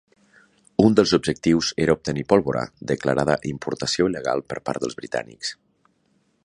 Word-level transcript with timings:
Un 0.85 0.95
dels 0.99 1.11
objectius 1.17 1.69
era 1.85 1.95
obtenir 1.97 2.25
pólvora, 2.33 2.65
declarada 2.93 3.37
importació 3.53 4.09
il·legal 4.13 4.43
per 4.53 4.61
part 4.71 4.87
dels 4.87 5.01
britànics. 5.03 5.55